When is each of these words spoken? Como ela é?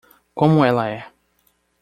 Como 0.33 0.65
ela 0.65 0.87
é? 0.97 1.13